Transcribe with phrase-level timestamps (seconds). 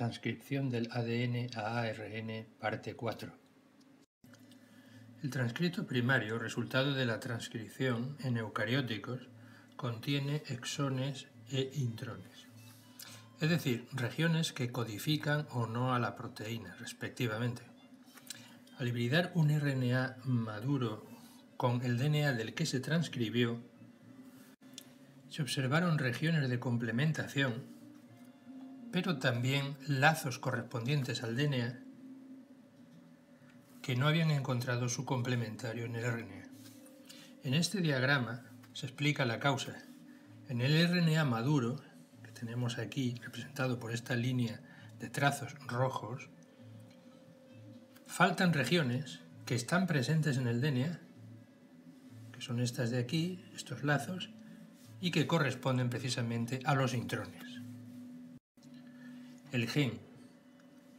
[0.00, 3.32] Transcripción del ADN a ARN, parte 4.
[5.22, 9.28] El transcrito primario, resultado de la transcripción en eucarióticos,
[9.76, 12.46] contiene exones e intrones,
[13.42, 17.60] es decir, regiones que codifican o no a la proteína, respectivamente.
[18.78, 21.04] Al hibridar un RNA maduro
[21.58, 23.60] con el DNA del que se transcribió,
[25.28, 27.79] se observaron regiones de complementación
[28.92, 31.80] pero también lazos correspondientes al DNA
[33.82, 36.44] que no habían encontrado su complementario en el RNA.
[37.42, 39.76] En este diagrama se explica la causa.
[40.48, 41.80] En el RNA maduro,
[42.22, 44.60] que tenemos aquí representado por esta línea
[44.98, 46.28] de trazos rojos,
[48.06, 51.00] faltan regiones que están presentes en el DNA,
[52.32, 54.30] que son estas de aquí, estos lazos,
[55.00, 57.60] y que corresponden precisamente a los intrones.
[59.52, 59.98] El gen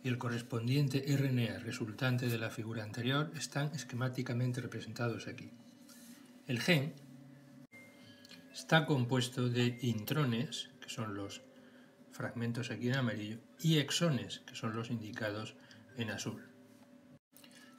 [0.04, 5.52] y el correspondiente RNA resultante de la figura anterior están esquemáticamente representados aquí.
[6.48, 6.94] El gen
[8.54, 11.42] está compuesto de intrones, que son los
[12.12, 15.56] fragmentos aquí en amarillo, y exones, que son los indicados
[15.96, 16.44] en azul.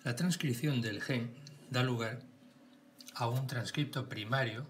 [0.05, 1.35] La transcripción del gen
[1.69, 2.21] da lugar
[3.15, 4.67] a un transcripto primario,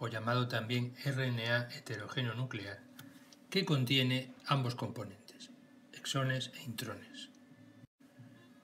[0.00, 2.80] o llamado también RNA heterogéneo nuclear,
[3.52, 5.50] que contiene ambos componentes,
[5.92, 7.28] exones e intrones.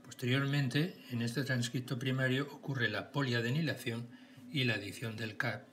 [0.02, 4.06] Posteriormente, en este transcripto primario ocurre la poliadenilación
[4.50, 5.64] y la adición del CAP.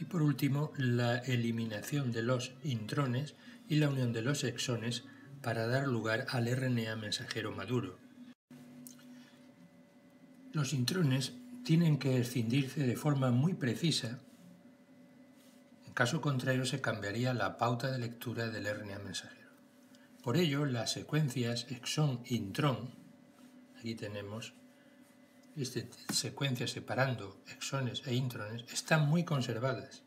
[0.00, 3.34] Y por último, la eliminación de los intrones
[3.68, 5.04] y la unión de los exones
[5.42, 7.98] para dar lugar al RNA mensajero maduro.
[10.54, 14.20] Los intrones tienen que escindirse de forma muy precisa
[15.90, 19.50] en caso contrario se cambiaría la pauta de lectura del RNA mensajero.
[20.22, 22.90] Por ello, las secuencias exón-intrón,
[23.76, 24.54] aquí tenemos
[25.56, 25.80] esta
[26.14, 30.04] secuencia separando exones e intrones, están muy conservadas.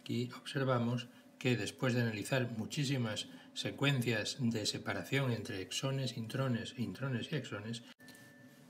[0.00, 1.06] Aquí observamos
[1.38, 7.84] que después de analizar muchísimas secuencias de separación entre exones, intrones, intrones y exones,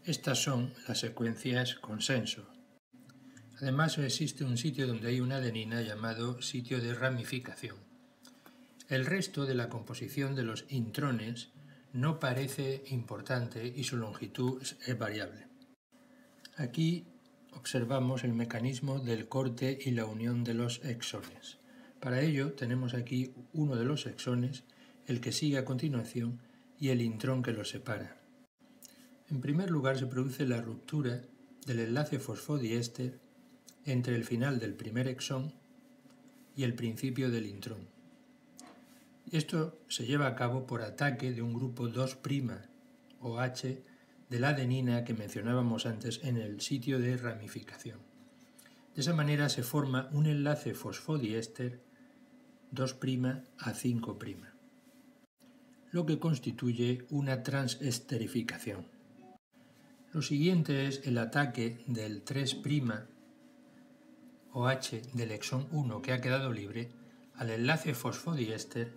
[0.05, 2.58] estas son las secuencias consenso,
[3.61, 7.77] Además existe un sitio donde hay una adenina llamado sitio de ramificación.
[8.89, 11.49] El resto de la composición de los intrones
[11.93, 15.49] no parece importante y su longitud es variable.
[16.57, 17.05] Aquí
[17.53, 21.59] observamos el mecanismo del corte y la unión de los exones.
[21.99, 24.63] Para ello tenemos aquí uno de los exones,
[25.07, 26.41] el que sigue a continuación
[26.79, 28.21] y el intrón que los separa.
[29.29, 31.23] En primer lugar se produce la ruptura
[31.67, 33.19] del enlace fosfodiéster
[33.93, 35.53] entre el final del primer exón
[36.57, 37.89] y el principio del intrón.
[39.31, 42.19] Esto se lleva a cabo por ataque de un grupo 2'
[43.21, 43.83] OH
[44.31, 47.99] de la adenina que mencionábamos antes en el sitio de ramificación.
[48.95, 51.81] De esa manera se forma un enlace fosfodiéster
[52.73, 54.37] 2' a 5',
[55.91, 58.87] lo que constituye una transesterificación.
[60.13, 62.57] Lo siguiente es el ataque del 3'
[64.59, 66.91] OH del exón 1 que ha quedado libre
[67.37, 68.93] al enlace fosfodiéster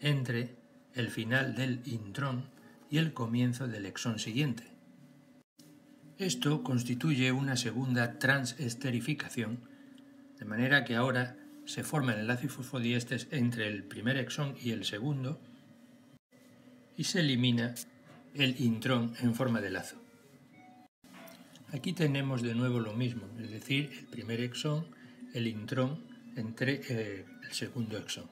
[0.00, 0.54] entre
[0.94, 2.48] el final del intrón
[2.90, 4.64] y el comienzo del exón siguiente.
[6.16, 9.60] Esto constituye una segunda transesterificación,
[10.38, 14.84] de manera que ahora se forma el enlace fosfodiéster entre el primer exón y el
[14.84, 15.40] segundo
[16.96, 17.74] y se elimina
[18.34, 19.96] el intrón en forma de lazo.
[21.72, 24.86] Aquí tenemos de nuevo lo mismo, es decir, el primer exón,
[25.34, 26.04] el intrón
[26.36, 28.26] entre eh, el segundo exón.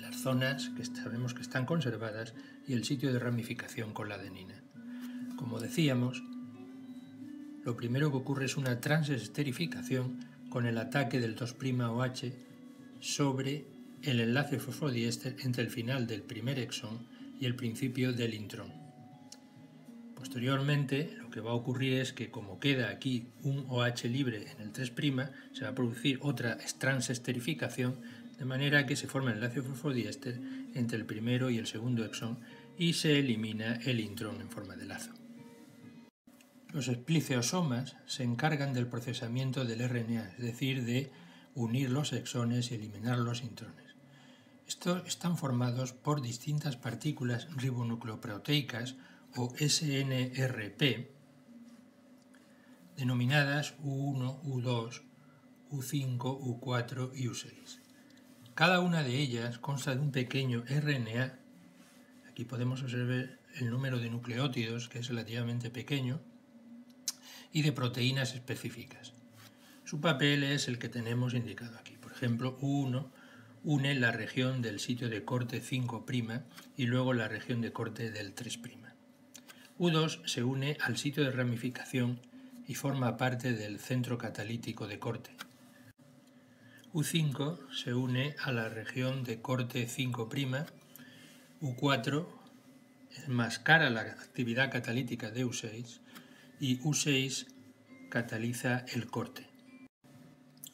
[0.00, 2.34] Las zonas que sabemos que están conservadas
[2.66, 4.54] y el sitio de ramificación con la adenina.
[5.36, 6.22] Como decíamos,
[7.64, 12.32] lo primero que ocurre es una transesterificación con el ataque del 2'OH
[13.00, 13.64] sobre
[14.02, 17.06] el enlace fosfodiéster entre el final del primer exón
[17.38, 18.89] y el principio del intrón.
[20.20, 24.60] Posteriormente, lo que va a ocurrir es que como queda aquí un OH libre en
[24.60, 24.92] el 3',
[25.54, 28.02] se va a producir otra transesterificación,
[28.38, 30.38] de manera que se forma el enlace fosfodiéster
[30.74, 32.38] entre el primero y el segundo exón
[32.76, 35.12] y se elimina el intrón en forma de lazo.
[36.70, 41.10] Los espliceosomas se encargan del procesamiento del RNA, es decir, de
[41.54, 43.96] unir los exones y eliminar los intrones.
[44.68, 48.96] Estos están formados por distintas partículas ribonucleoproteicas
[49.36, 51.08] o SNRP,
[52.96, 55.02] denominadas U1, U2,
[55.70, 57.78] U5, U4 y U6.
[58.54, 61.38] Cada una de ellas consta de un pequeño RNA.
[62.28, 66.20] Aquí podemos observar el número de nucleótidos, que es relativamente pequeño,
[67.52, 69.12] y de proteínas específicas.
[69.84, 71.96] Su papel es el que tenemos indicado aquí.
[71.96, 73.10] Por ejemplo, U1
[73.62, 76.04] une la región del sitio de corte 5'
[76.76, 78.89] y luego la región de corte del 3'.
[79.80, 82.20] U2 se une al sitio de ramificación
[82.68, 85.30] y forma parte del centro catalítico de corte.
[86.92, 90.66] U5 se une a la región de corte 5',
[91.62, 92.26] U4
[93.26, 96.00] enmascara la actividad catalítica de U6
[96.60, 97.46] y U6
[98.10, 99.46] cataliza el corte.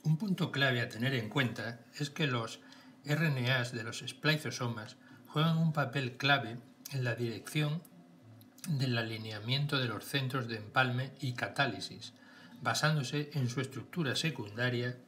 [0.03, 2.59] Un punto clave a tener en cuenta es que los
[3.05, 4.97] RNAs de los spliceosomas
[5.29, 6.59] juegan un papel clave
[6.91, 7.83] en la dirección
[8.69, 12.13] del alineamiento de los centros de empalme y catálisis,
[12.63, 14.99] basándose en su estructura secundaria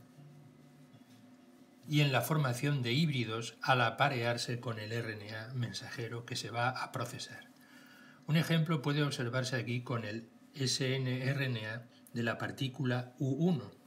[1.89, 6.69] y en la formación de híbridos al aparearse con el RNA mensajero que se va
[6.69, 7.49] a procesar.
[8.27, 13.79] Un ejemplo puede observarse aquí con el snRNA de la partícula U1,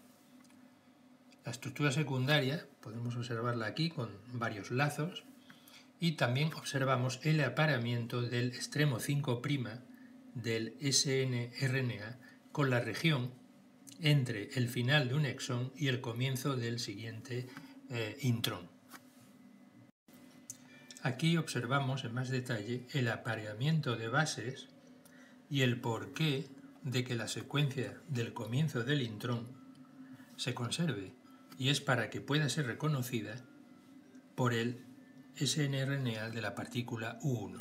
[1.44, 5.24] la estructura secundaria, podemos observarla aquí con varios lazos,
[6.02, 9.40] y también observamos el apareamiento del extremo 5'
[10.34, 12.18] del snRNA
[12.52, 13.32] con la región
[14.02, 17.48] entre el final de un exón y el comienzo del siguiente
[17.92, 18.68] eh, intrón.
[21.04, 24.70] Aquí observamos en más detalle el apareamiento de bases
[25.52, 26.48] y el porqué
[26.82, 29.48] de que la secuencia del comienzo del intrón
[30.36, 31.14] se conserve
[31.60, 33.36] y es para que pueda ser reconocida
[34.34, 34.84] por el
[35.38, 37.58] snRNA de la partícula U1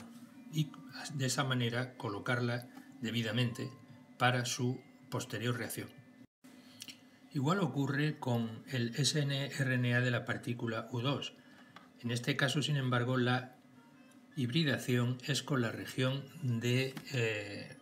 [0.52, 0.70] y
[1.14, 2.68] de esa manera colocarla
[3.00, 3.70] debidamente
[4.18, 5.88] para su posterior reacción.
[7.32, 11.32] Igual ocurre con el snRNA de la partícula U2.
[12.02, 13.54] En este caso, sin embargo, la
[14.36, 17.76] hibridación es con la región de eh,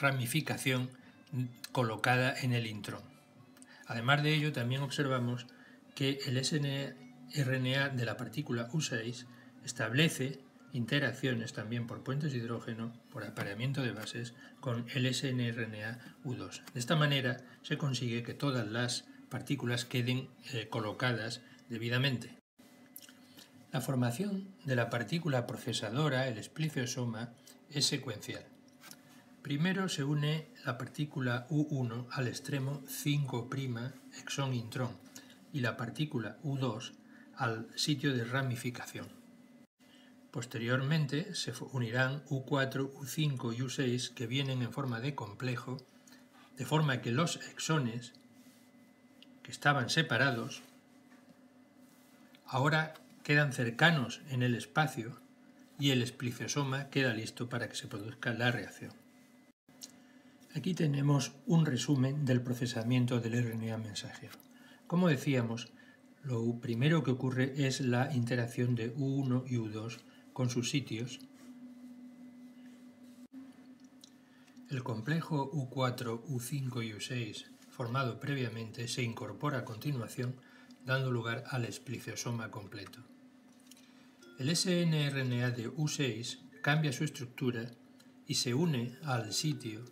[0.00, 0.90] ramificación
[1.72, 3.02] colocada en el intrón.
[3.86, 5.46] Además de ello, también observamos
[5.94, 9.26] que el snRNA de la partícula U6
[9.64, 10.40] establece
[10.72, 16.62] interacciones también por puentes de hidrógeno, por apareamiento de bases, con el snRNA U2.
[16.72, 22.34] De esta manera se consigue que todas las partículas queden eh, colocadas debidamente.
[23.72, 27.32] La formación de la partícula procesadora, el espliceosoma,
[27.70, 28.44] es secuencial.
[29.42, 33.48] Primero se une la partícula U1 al extremo 5'
[34.18, 34.90] exón intrón
[35.52, 36.92] y la partícula U2
[37.38, 39.06] al sitio de ramificación.
[40.32, 45.78] Posteriormente se unirán U4, U5 y U6 que vienen en forma de complejo,
[46.56, 48.12] de forma que los exones
[49.42, 50.62] que estaban separados
[52.44, 55.20] ahora quedan cercanos en el espacio
[55.78, 58.92] y el espliciosoma queda listo para que se produzca la reacción.
[60.54, 64.32] Aquí tenemos un resumen del procesamiento del RNA mensajero.
[64.86, 65.68] Como decíamos,
[66.28, 69.96] lo primero que ocurre es la interacción de U1 y U2
[70.34, 71.20] con sus sitios.
[74.68, 80.36] El complejo U4, U5 y U6 formado previamente se incorpora a continuación
[80.84, 82.98] dando lugar al espliciosoma completo.
[84.38, 87.70] El snRNA de U6 cambia su estructura
[88.26, 89.82] y se une al sitio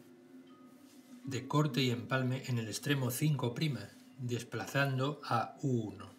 [1.25, 6.16] de corte y empalme en el extremo 5', desplazando a U1.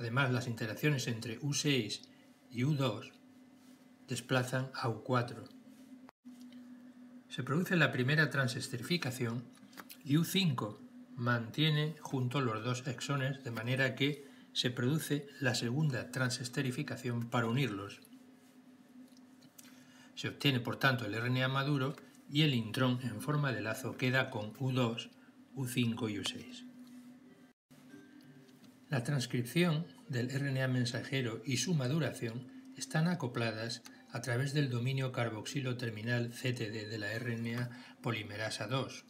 [0.00, 2.00] Además, las interacciones entre U6
[2.50, 3.12] y U2
[4.08, 5.44] desplazan a U4.
[7.28, 9.44] Se produce la primera transestrificación
[10.02, 10.78] y U5
[11.16, 18.00] mantiene junto los dos exones de manera que se produce la segunda transesterificación para unirlos.
[20.14, 21.94] Se obtiene por tanto el RNA maduro
[22.32, 25.10] y el intrón en forma de lazo queda con U2,
[25.54, 26.69] U5 y U6.
[28.90, 35.76] La transcripción del RNA mensajero y su maduración están acopladas a través del dominio carboxilo
[35.76, 37.70] terminal CTD de la RNA
[38.02, 39.04] polimerasa 2.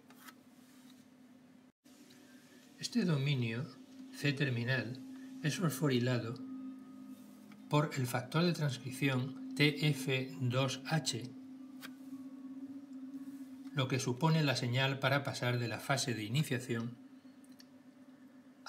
[2.78, 3.64] Este dominio
[4.12, 5.00] C-terminal
[5.42, 6.34] es fosforilado
[7.70, 11.40] por el factor de transcripción TF2H
[13.72, 16.98] lo que supone la señal para pasar de la fase de iniciación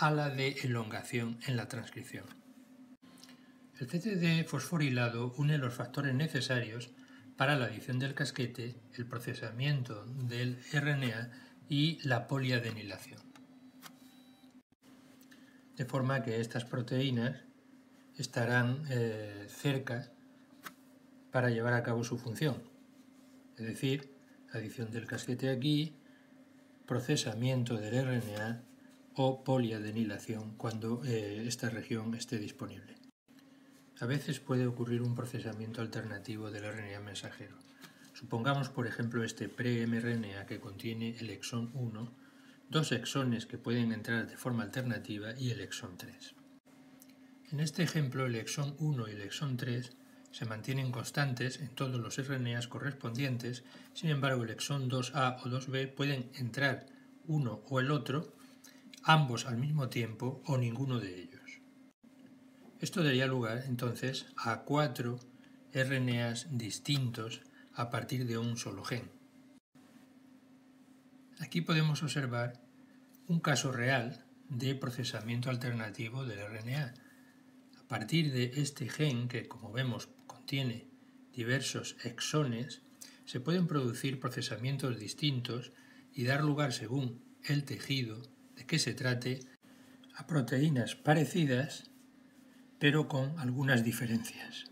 [0.01, 2.25] a la de elongación en la transcripción.
[3.79, 6.89] El CTD fosforilado une los factores necesarios
[7.37, 11.29] para la adición del casquete, el procesamiento del RNA
[11.69, 13.19] y la poliadenilación.
[15.77, 17.43] De forma que estas proteínas
[18.17, 20.09] estarán eh, cerca
[21.31, 22.55] para llevar a cabo su función.
[23.55, 24.11] Es decir,
[24.51, 25.95] adición del casquete aquí,
[26.87, 28.70] procesamiento del RNA
[29.15, 32.95] o poliadenilación cuando eh, esta región esté disponible.
[33.99, 37.55] A veces puede ocurrir un procesamiento alternativo del RNA mensajero.
[38.13, 42.11] Supongamos, por ejemplo, este pre-mRNA que contiene el exón 1,
[42.69, 46.35] dos exones que pueden entrar de forma alternativa y el exón 3.
[47.51, 49.91] En este ejemplo, el exón 1 y el exón 3
[50.31, 53.63] se mantienen constantes en todos los RNAs correspondientes,
[53.93, 56.85] sin embargo el exón 2A o 2B pueden entrar
[57.27, 58.33] uno o el otro,
[59.03, 61.61] ambos al mismo tiempo o ninguno de ellos.
[62.79, 65.19] Esto daría lugar entonces a cuatro
[65.73, 67.41] RNAs distintos
[67.73, 69.09] a partir de un solo gen.
[71.39, 72.61] Aquí podemos observar
[73.27, 76.93] un caso real de procesamiento alternativo del RNA.
[77.79, 80.87] A partir de este gen, que como vemos contiene
[81.33, 82.81] diversos exones,
[83.25, 85.71] se pueden producir procesamientos distintos
[86.13, 88.21] y dar lugar, según el tejido
[88.61, 89.39] de que se trate,
[90.15, 91.89] a proteínas parecidas,
[92.77, 94.65] pero con algunas diferencias.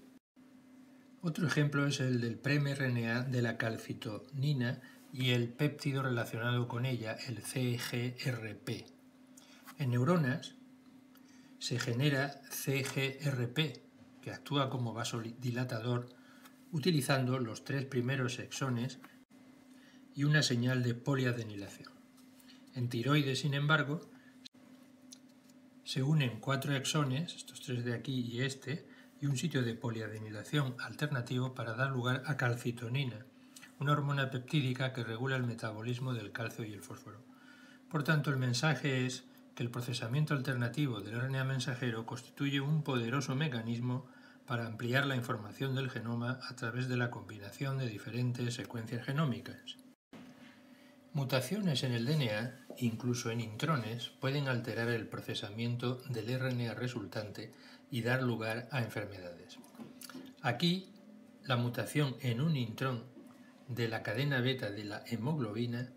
[1.22, 4.80] Otro ejemplo es el del premRNA de la calcitonina
[5.12, 8.86] y el péptido relacionado con ella, el CGRP.
[9.80, 10.56] En neuronas
[11.58, 13.82] se genera CGRP,
[14.22, 16.10] que actúa como vasodilatador
[16.72, 19.00] utilizando los tres primeros exones
[20.14, 21.99] y una señal de poliadenilación.
[22.76, 24.02] En tiroides, sin embargo,
[25.84, 28.86] se unen cuatro exones, estos tres de aquí y este,
[29.22, 33.26] y un sitio de poliadenilación alternativo para dar lugar a calcitonina,
[33.80, 37.22] una hormona peptídica que regula el metabolismo del calcio y el fósforo.
[37.90, 39.24] Por tanto, el mensaje es
[39.56, 44.06] que el procesamiento alternativo del RNA mensajero constituye un poderoso mecanismo
[44.46, 49.78] para ampliar la información del genoma a través de la combinación de diferentes secuencias genómicas.
[51.14, 57.52] Mutaciones en el DNA, incluso en intrones, pueden alterar el procesamiento del RNA resultante
[57.90, 59.58] y dar lugar a enfermedades.
[60.42, 60.94] Aquí,
[61.46, 63.06] la mutación en un intrón
[63.68, 65.90] de la cadena beta de la hemoglobina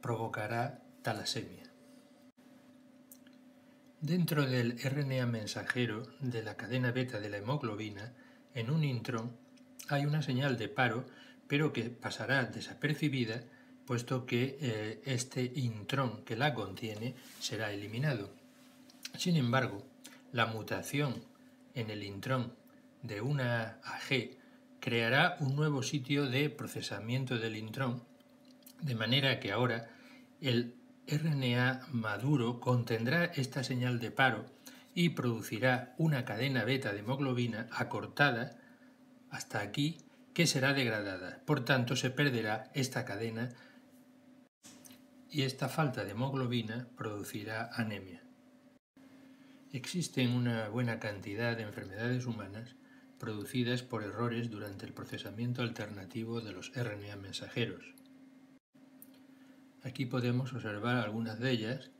[0.00, 1.64] provocará talasemia.
[4.00, 8.12] Dentro del RNA mensajero de la cadena beta de la hemoglobina,
[8.54, 9.36] en un intrón,
[9.88, 11.04] hay una señal de paro,
[11.48, 13.42] pero que pasará desapercibida
[13.86, 18.30] puesto que eh, este intrón que la contiene será eliminado.
[19.16, 19.82] Sin embargo,
[20.32, 21.14] la mutación
[21.74, 22.52] en el intrón
[23.02, 24.30] de una AG
[24.80, 28.02] creará un nuevo sitio de procesamiento del intrón,
[28.82, 29.88] de manera que ahora
[30.40, 30.74] el
[31.06, 34.44] RNA maduro contendrá esta señal de paro
[34.94, 38.58] y producirá una cadena beta de hemoglobina acortada
[39.30, 39.98] hasta aquí
[40.34, 41.40] que será degradada.
[41.46, 43.50] Por tanto, se perderá esta cadena
[45.36, 48.22] y esta falta de hemoglobina producirá anemia.
[49.70, 52.74] Existen una buena cantidad de enfermedades humanas
[53.18, 57.84] producidas por errores durante el procesamiento alternativo de los RNA mensajeros.
[59.82, 61.90] Aquí podemos observar algunas de ellas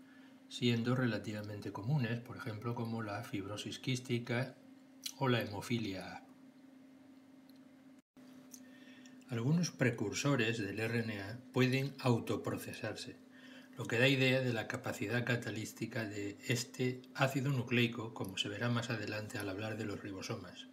[0.48, 4.54] siendo relativamente comunes, por ejemplo como la fibrosis quística
[5.18, 6.26] o la hemofilia A.
[9.28, 13.25] Algunos precursores del RNA pueden autoprocesarse,
[13.76, 18.70] lo que da idea de la capacidad catalítica de este ácido nucleico, como se verá
[18.70, 20.66] más adelante al hablar de los ribosomas.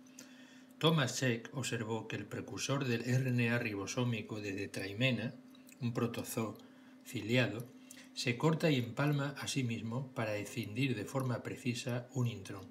[0.77, 5.33] Thomas Sheck observó que el precursor del RNA ribosómico de detraimena,
[5.81, 6.57] un protozoo
[7.05, 7.65] ciliado,
[8.13, 12.67] se corta y empalma a sí mismo para escindir de forma precisa un intrón.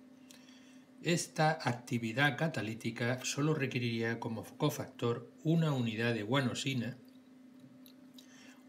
[1.02, 6.96] Esta actividad catalítica solo requeriría como cofactor una unidad de guanosina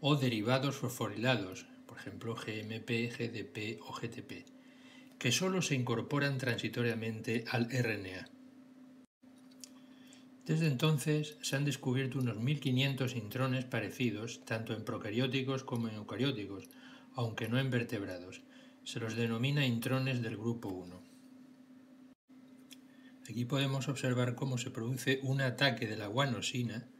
[0.06, 4.44] o derivados fosforilados, por ejemplo GMP, GDP o GTP,
[5.18, 8.28] que solo se incorporan transitoriamente al RNA.
[10.44, 16.68] Desde entonces se han descubierto unos 1500 intrones parecidos tanto en procarióticos como en eucarióticos,
[17.14, 18.42] aunque no en vertebrados.
[18.82, 21.02] Se los denomina intrones del grupo 1.
[23.26, 26.90] Aquí podemos observar cómo se produce un ataque de la guanosina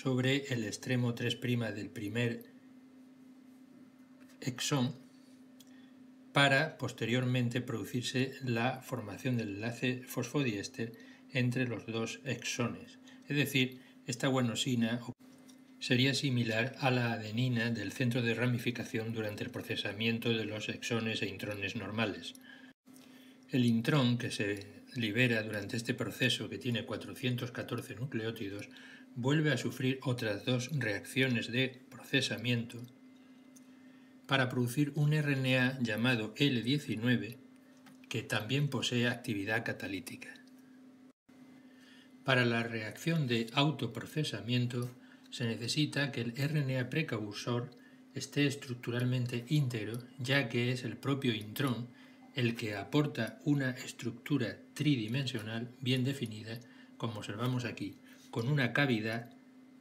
[0.00, 1.40] sobre el extremo 3'
[1.74, 2.44] del primer
[4.40, 4.94] exón
[6.32, 10.92] para posteriormente producirse la formación del enlace fosfodiéster
[11.32, 13.00] entre los dos exones.
[13.26, 15.00] Es decir, esta guanosina
[15.80, 21.22] sería similar a la adenina del centro de ramificación durante el procesamiento de los exones
[21.22, 22.34] e intrones normales.
[23.50, 28.68] El intrón que se libera durante este proceso que tiene 414 nucleótidos,
[29.14, 32.80] vuelve a sufrir otras dos reacciones de procesamiento
[34.26, 37.36] para producir un RNA llamado L19
[38.08, 40.34] que también posee actividad catalítica.
[42.24, 44.90] Para la reacción de autoprocesamiento
[45.30, 47.70] se necesita que el RNA precursor
[48.14, 51.88] esté estructuralmente íntegro, ya que es el propio intrón
[52.34, 56.60] el que aporta una estructura tridimensional bien definida,
[56.98, 57.98] como observamos aquí,
[58.30, 59.28] con una cavidad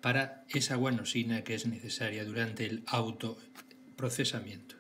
[0.01, 4.75] para esa guanosina que es necesaria durante el autoprocesamiento.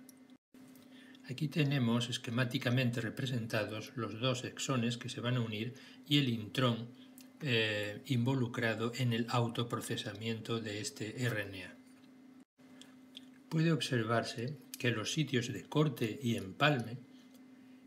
[1.29, 5.75] Aquí tenemos esquemáticamente representados los dos exones que se van a unir
[6.07, 6.89] y el intrón
[7.41, 11.75] eh, involucrado en el autoprocesamiento de este RNA.
[13.49, 16.97] Puede observarse que los sitios de corte y empalme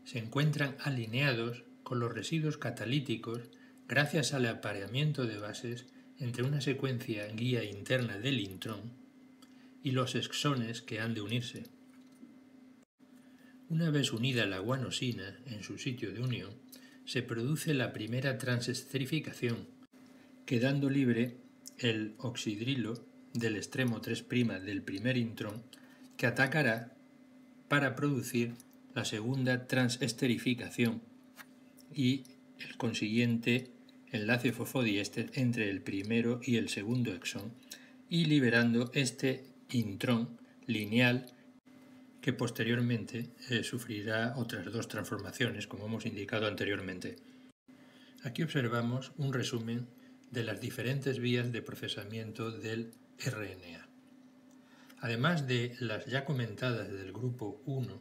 [0.05, 1.65] se encuentran alineados
[1.97, 3.41] los residuos catalíticos
[3.87, 8.93] gracias al apareamiento de bases entre una secuencia guía interna del intrón
[9.83, 11.63] y los exones que han de unirse.
[13.69, 16.51] Una vez unida la guanosina en su sitio de unión,
[17.05, 19.67] se produce la primera transestrificación,
[20.45, 21.37] quedando libre
[21.77, 24.27] el oxidrilo del extremo 3'
[24.63, 25.63] del primer intrón
[26.17, 26.95] que atacará
[27.67, 28.53] para producir
[28.93, 31.01] la segunda transesterificación
[31.93, 32.23] y
[32.59, 33.71] el consiguiente
[34.11, 37.53] enlace fosfodiéster entre el primero y el segundo exón
[38.09, 41.33] y liberando este intrón lineal
[42.21, 47.15] que posteriormente eh, sufrirá otras dos transformaciones, como hemos indicado anteriormente.
[48.23, 49.87] Aquí observamos un resumen
[50.29, 52.93] de las diferentes vías de procesamiento del
[53.25, 53.87] RNA.
[54.99, 57.99] Además de las ya comentadas del grupo 1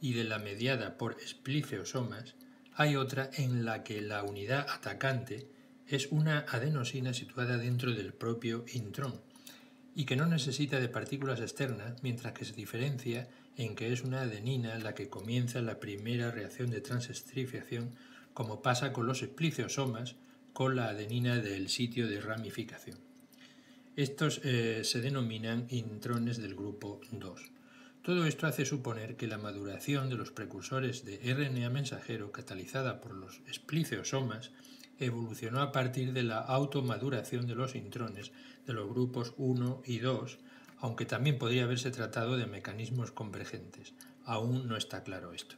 [0.00, 2.34] y de la mediada por esplifeosomas,
[2.76, 5.48] hay otra en la que la unidad atacante
[5.86, 9.20] es una adenosina situada dentro del propio intrón,
[9.94, 14.22] y que no necesita de partículas externas, mientras que se diferencia en que es una
[14.22, 17.92] adenina la que comienza la primera reacción de transestrificación,
[18.32, 20.16] como pasa con los espliceosomas
[20.52, 22.98] con la adenina del sitio de ramificación.
[23.96, 27.53] Estos eh, se denominan intrones del grupo 2.
[28.04, 33.14] Todo esto hace suponer que la maduración de los precursores de RNA mensajero catalizada por
[33.14, 34.50] los espliceosomas
[34.98, 38.30] evolucionó a partir de la automaduración de los intrones
[38.66, 40.36] de los grupos 1 y 2,
[40.80, 43.94] aunque también podría haberse tratado de mecanismos convergentes.
[44.26, 45.56] Aún no está claro esto.